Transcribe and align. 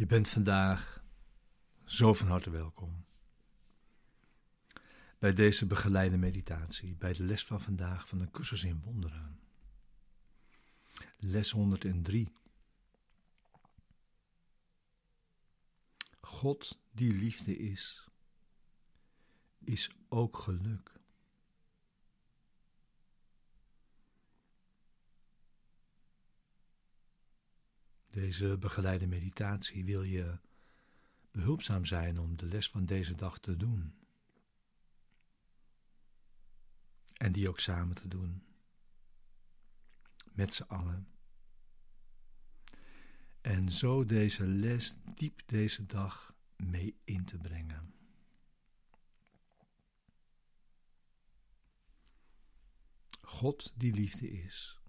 Je 0.00 0.06
bent 0.06 0.28
vandaag 0.28 1.04
zo 1.84 2.14
van 2.14 2.26
harte 2.26 2.50
welkom 2.50 3.04
bij 5.18 5.32
deze 5.32 5.66
begeleide 5.66 6.16
meditatie, 6.16 6.94
bij 6.94 7.12
de 7.12 7.22
les 7.22 7.44
van 7.44 7.60
vandaag 7.60 8.08
van 8.08 8.18
de 8.18 8.30
cursus 8.30 8.64
in 8.64 8.80
wonderen. 8.80 9.40
Les 11.18 11.50
103. 11.50 12.32
God 16.20 16.78
die 16.90 17.14
liefde 17.14 17.56
is, 17.56 18.08
is 19.58 19.90
ook 20.08 20.38
geluk. 20.38 20.99
Deze 28.20 28.58
begeleide 28.58 29.06
meditatie 29.06 29.84
wil 29.84 30.02
je 30.02 30.38
behulpzaam 31.30 31.84
zijn 31.84 32.18
om 32.18 32.36
de 32.36 32.46
les 32.46 32.68
van 32.68 32.86
deze 32.86 33.14
dag 33.14 33.38
te 33.38 33.56
doen. 33.56 33.94
En 37.12 37.32
die 37.32 37.48
ook 37.48 37.60
samen 37.60 37.94
te 37.94 38.08
doen. 38.08 38.42
Met 40.32 40.54
z'n 40.54 40.62
allen. 40.62 41.08
En 43.40 43.68
zo 43.72 44.04
deze 44.04 44.46
les 44.46 44.94
diep 45.14 45.42
deze 45.46 45.86
dag 45.86 46.34
mee 46.56 46.96
in 47.04 47.24
te 47.24 47.38
brengen. 47.38 47.94
God 53.20 53.72
die 53.76 53.92
liefde 53.92 54.30
is, 54.30 54.80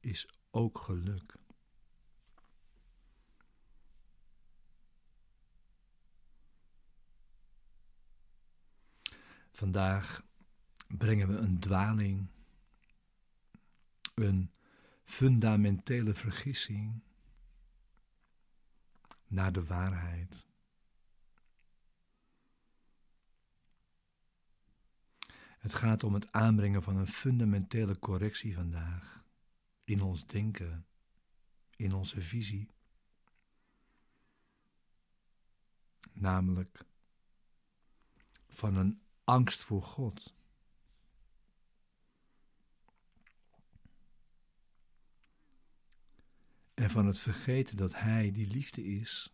is 0.00 0.28
ook 0.50 0.78
geluk. 0.78 1.40
Vandaag 9.62 10.24
brengen 10.88 11.28
we 11.28 11.36
een 11.36 11.58
dwaling, 11.58 12.28
een 14.14 14.52
fundamentele 15.04 16.14
vergissing 16.14 17.02
naar 19.26 19.52
de 19.52 19.64
waarheid. 19.64 20.46
Het 25.58 25.74
gaat 25.74 26.04
om 26.04 26.14
het 26.14 26.32
aanbrengen 26.32 26.82
van 26.82 26.96
een 26.96 27.08
fundamentele 27.08 27.98
correctie 27.98 28.54
vandaag 28.54 29.24
in 29.84 30.00
ons 30.00 30.26
denken, 30.26 30.86
in 31.76 31.92
onze 31.92 32.20
visie. 32.20 32.68
Namelijk 36.12 36.84
van 38.48 38.76
een 38.76 39.02
angst 39.24 39.62
voor 39.62 39.82
God. 39.82 40.34
En 46.74 46.90
van 46.90 47.06
het 47.06 47.18
vergeten 47.18 47.76
dat 47.76 47.94
Hij 47.94 48.32
die 48.32 48.46
liefde 48.46 48.84
is, 48.84 49.32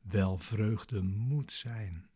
wel 0.00 0.38
vreugde 0.38 1.02
moet 1.02 1.52
zijn. 1.52 2.10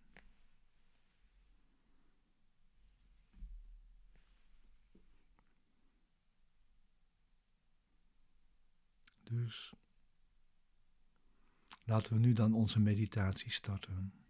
Dus 9.22 9.75
laten 11.84 12.12
we 12.12 12.19
nu 12.19 12.32
dan 12.32 12.54
onze 12.54 12.80
meditatie 12.80 13.50
starten 13.50 14.25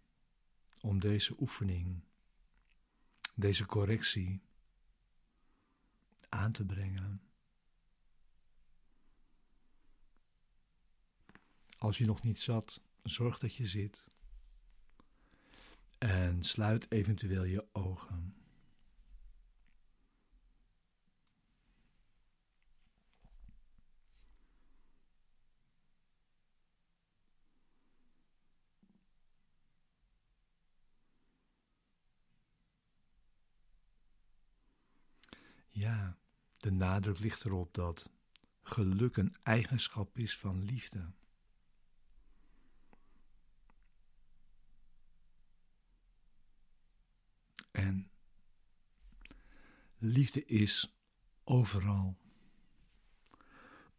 om 0.81 0.99
deze 0.99 1.35
oefening, 1.39 2.03
deze 3.35 3.65
correctie 3.65 4.41
aan 6.29 6.51
te 6.51 6.65
brengen. 6.65 7.21
Als 11.77 11.97
je 11.97 12.05
nog 12.05 12.23
niet 12.23 12.41
zat, 12.41 12.81
zorg 13.03 13.37
dat 13.37 13.55
je 13.55 13.65
zit. 13.65 14.05
En 15.97 16.43
sluit 16.43 16.91
eventueel 16.91 17.43
je 17.43 17.67
ogen. 17.71 18.46
Ja, 35.77 36.17
de 36.57 36.71
nadruk 36.71 37.19
ligt 37.19 37.45
erop 37.45 37.73
dat 37.73 38.09
geluk 38.61 39.17
een 39.17 39.35
eigenschap 39.43 40.17
is 40.17 40.37
van 40.37 40.63
liefde. 40.63 41.11
En 47.71 48.11
liefde 49.97 50.45
is 50.45 50.97
overal. 51.43 52.17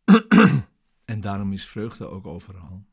en 1.05 1.21
daarom 1.21 1.53
is 1.53 1.67
vreugde 1.67 2.07
ook 2.07 2.27
overal. 2.27 2.85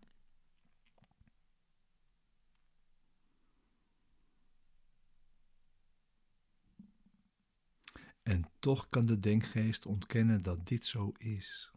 En 8.26 8.52
toch 8.60 8.90
kan 8.90 9.06
de 9.06 9.20
denkgeest 9.20 9.86
ontkennen 9.86 10.42
dat 10.42 10.68
dit 10.68 10.86
zo 10.86 11.12
is. 11.18 11.72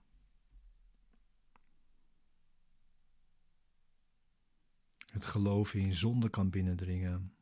Het 5.07 5.25
geloven 5.25 5.81
in 5.81 5.95
zonde 5.95 6.29
kan 6.29 6.51
binnendringen, 6.51 7.37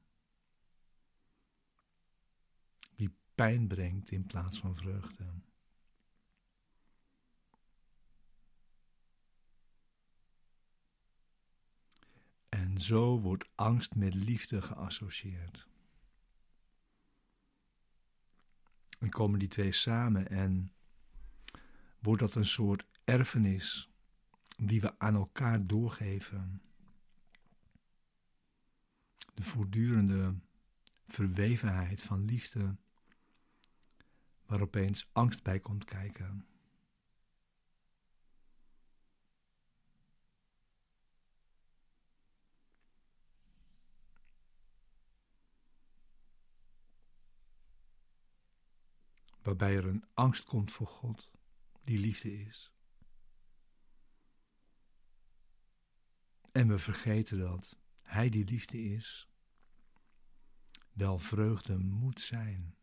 die 2.94 3.16
pijn 3.34 3.66
brengt 3.66 4.10
in 4.10 4.26
plaats 4.26 4.58
van 4.58 4.76
vreugde. 4.76 5.24
En 12.48 12.80
zo 12.80 13.20
wordt 13.20 13.50
angst 13.54 13.94
met 13.94 14.14
liefde 14.14 14.62
geassocieerd. 14.62 15.66
En 18.98 19.10
komen 19.10 19.38
die 19.38 19.48
twee 19.48 19.72
samen 19.72 20.28
en 20.28 20.72
wordt 21.98 22.20
dat 22.20 22.34
een 22.34 22.46
soort 22.46 22.86
erfenis 23.04 23.90
die 24.56 24.80
we 24.80 24.98
aan 24.98 25.14
elkaar 25.14 25.66
doorgeven. 25.66 26.62
De 29.34 29.42
voortdurende 29.42 30.34
verwevenheid 31.08 32.02
van 32.02 32.24
liefde, 32.24 32.76
waar 34.46 34.60
opeens 34.60 35.08
angst 35.12 35.42
bij 35.42 35.60
komt 35.60 35.84
kijken. 35.84 36.46
Waarbij 49.46 49.76
er 49.76 49.86
een 49.86 50.04
angst 50.14 50.44
komt 50.44 50.72
voor 50.72 50.86
God, 50.86 51.30
die 51.84 51.98
liefde 51.98 52.40
is. 52.40 52.72
En 56.52 56.68
we 56.68 56.78
vergeten 56.78 57.38
dat 57.38 57.78
Hij 58.02 58.28
die 58.28 58.44
liefde 58.44 58.78
is, 58.78 59.28
wel 60.92 61.18
vreugde 61.18 61.78
moet 61.78 62.20
zijn. 62.20 62.74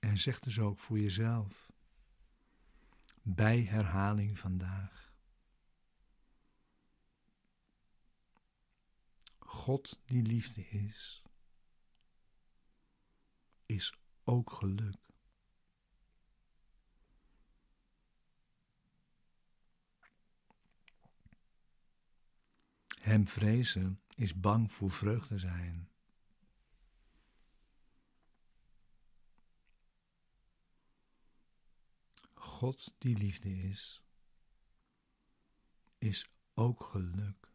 En 0.00 0.18
zeg 0.18 0.40
dus 0.40 0.58
ook 0.58 0.78
voor 0.78 0.98
jezelf, 0.98 1.72
bij 3.22 3.62
herhaling 3.62 4.38
vandaag. 4.38 5.05
God 9.66 9.98
die 10.04 10.22
liefde 10.22 10.68
is, 10.68 11.22
is 13.66 13.94
ook 14.24 14.52
geluk. 14.52 14.96
Hem 23.00 23.28
vrezen 23.28 24.00
is 24.14 24.40
bang 24.40 24.72
voor 24.72 24.90
vreugde 24.90 25.38
zijn. 25.38 25.90
God 32.34 32.94
die 32.98 33.16
liefde 33.16 33.50
is, 33.50 34.02
is 35.98 36.30
ook 36.54 36.84
geluk. 36.84 37.45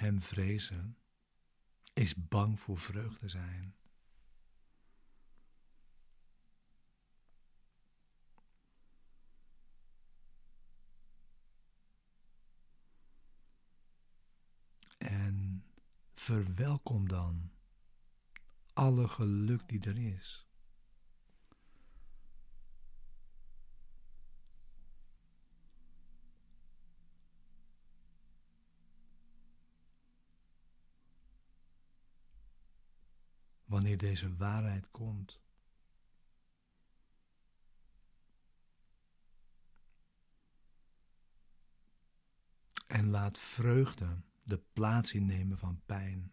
Hem 0.00 0.22
vrezen 0.22 0.96
is 1.92 2.14
bang 2.28 2.60
voor 2.60 2.78
vreugde 2.78 3.28
zijn. 3.28 3.74
En 14.98 15.64
verwelkom 16.14 17.08
dan 17.08 17.50
alle 18.72 19.08
geluk 19.08 19.68
die 19.68 19.80
er 19.80 19.98
is. 19.98 20.49
Wanneer 33.80 33.98
deze 33.98 34.36
waarheid 34.36 34.90
komt. 34.90 35.40
En 42.86 43.06
laat 43.06 43.38
vreugde 43.38 44.20
de 44.42 44.58
plaats 44.72 45.12
innemen 45.12 45.58
van 45.58 45.82
pijn. 45.86 46.32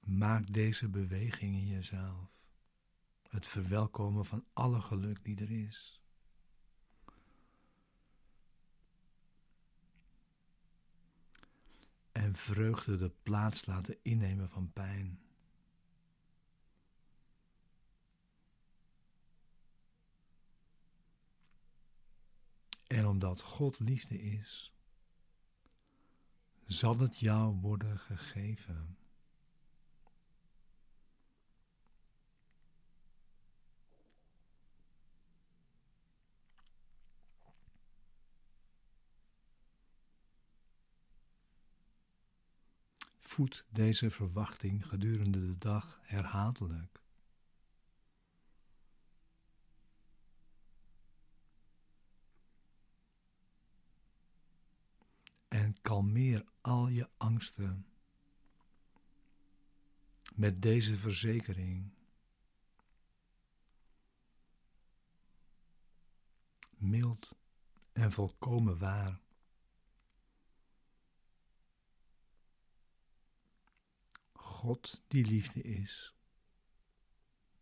Maak 0.00 0.52
deze 0.52 0.88
beweging 0.88 1.54
in 1.54 1.66
jezelf. 1.66 2.30
Het 3.28 3.46
verwelkomen 3.46 4.24
van 4.24 4.46
alle 4.52 4.80
geluk 4.80 5.24
die 5.24 5.40
er 5.40 5.50
is. 5.50 6.02
En 12.28 12.36
vreugde 12.36 12.96
de 12.96 13.10
plaats 13.22 13.66
laten 13.66 13.96
innemen 14.02 14.48
van 14.48 14.72
pijn. 14.72 15.20
En 22.86 23.06
omdat 23.06 23.42
God 23.42 23.78
liefde 23.78 24.22
is, 24.22 24.72
zal 26.66 26.98
het 26.98 27.18
jou 27.18 27.54
worden 27.54 27.98
gegeven. 27.98 28.96
Voed 43.38 43.64
deze 43.70 44.10
verwachting 44.10 44.86
gedurende 44.86 45.46
de 45.46 45.58
dag 45.58 46.00
herhaaldelijk. 46.02 47.00
En 55.48 55.80
kalmeer 55.80 56.44
al 56.60 56.88
je 56.88 57.08
angsten 57.16 57.86
met 60.34 60.62
deze 60.62 60.96
verzekering. 60.96 61.90
Mild 66.76 67.34
en 67.92 68.12
volkomen 68.12 68.78
waar. 68.78 69.20
God 74.58 75.02
die 75.08 75.24
liefde 75.26 75.62
is, 75.62 76.14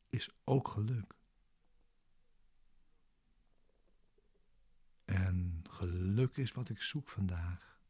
is 0.06 0.30
ook 0.44 0.68
geluk. 0.68 1.14
En 5.04 5.62
geluk 5.70 6.36
is 6.36 6.52
wat 6.52 6.68
ik 6.68 6.82
zoek 6.82 7.08
vandaag. 7.08 7.80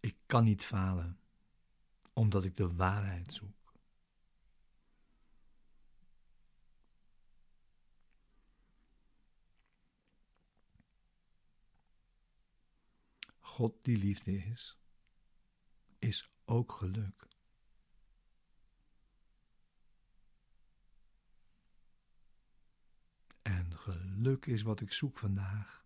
Ik 0.00 0.16
kan 0.26 0.44
niet 0.44 0.64
falen, 0.64 1.18
omdat 2.12 2.44
ik 2.44 2.56
de 2.56 2.74
waarheid 2.74 3.34
zoek. 3.34 3.63
God 13.54 13.84
die 13.84 13.96
liefde 13.96 14.36
is, 14.36 14.78
is 15.98 16.30
ook 16.44 16.72
geluk. 16.72 17.28
En 23.42 23.76
geluk 23.76 24.46
is 24.46 24.62
wat 24.62 24.80
ik 24.80 24.92
zoek 24.92 25.18
vandaag. 25.18 25.84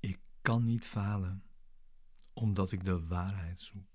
Ik 0.00 0.20
kan 0.40 0.64
niet 0.64 0.86
falen, 0.86 1.44
omdat 2.32 2.72
ik 2.72 2.84
de 2.84 3.06
waarheid 3.06 3.60
zoek. 3.60 3.89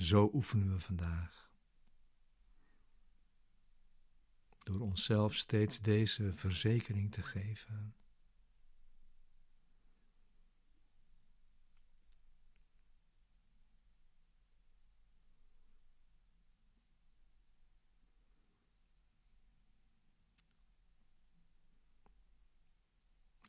Zo 0.00 0.30
oefenen 0.32 0.72
we 0.72 0.80
vandaag. 0.80 1.50
Door 4.58 4.80
onszelf 4.80 5.34
steeds 5.34 5.80
deze 5.80 6.32
verzekering 6.32 7.12
te 7.12 7.22
geven. 7.22 7.94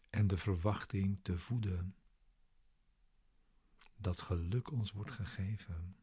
En 0.10 0.28
de 0.28 0.38
verwachting 0.38 1.20
te 1.22 1.38
voeden 1.38 1.96
dat 3.98 4.22
geluk 4.22 4.72
ons 4.72 4.92
wordt 4.92 5.12
gegeven. 5.12 5.96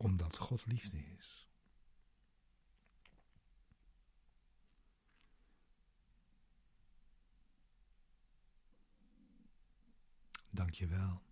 Omdat 0.00 0.38
God 0.38 0.66
liefde 0.66 0.98
is. 0.98 1.48
Dank 10.50 10.74
je 10.74 10.86
wel 10.86 11.22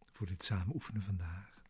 voor 0.00 0.26
dit 0.26 0.44
samen 0.44 0.74
oefenen 0.74 1.02
vandaag. 1.02 1.65